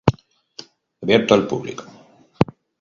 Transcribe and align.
Abierto 1.03 1.35
al 1.35 1.45
público. 1.45 1.83